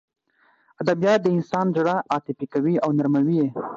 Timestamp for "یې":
3.41-3.47